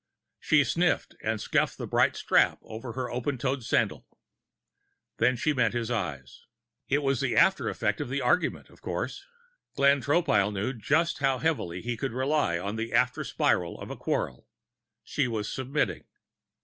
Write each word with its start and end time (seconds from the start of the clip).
She 0.39 0.63
sniffled 0.63 1.15
and 1.21 1.39
scuffed 1.39 1.77
the 1.77 1.85
bright 1.85 2.15
strap 2.15 2.57
over 2.63 2.93
her 2.93 3.11
open 3.11 3.37
toed 3.37 3.63
sandal. 3.63 4.07
Then 5.17 5.35
she 5.35 5.53
met 5.53 5.73
his 5.73 5.91
eyes. 5.91 6.47
It 6.87 7.03
was 7.03 7.21
the 7.21 7.35
after 7.35 7.69
effect 7.69 8.01
of 8.01 8.09
the 8.09 8.19
argument, 8.19 8.71
of 8.71 8.81
course. 8.81 9.23
Glenn 9.75 10.01
Tropile 10.01 10.51
knew 10.51 10.73
just 10.73 11.19
how 11.19 11.37
heavily 11.37 11.83
he 11.83 11.97
could 11.97 12.13
rely 12.13 12.57
on 12.57 12.77
the 12.77 12.91
after 12.91 13.23
spiral 13.23 13.79
of 13.79 13.91
a 13.91 13.95
quarrel. 13.95 14.47
She 15.03 15.27
was 15.27 15.47
submitting. 15.47 16.05